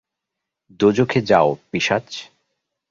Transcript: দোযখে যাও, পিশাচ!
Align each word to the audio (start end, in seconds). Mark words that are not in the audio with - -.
দোযখে 0.79 1.19
যাও, 1.21 1.49
পিশাচ! 1.71 2.07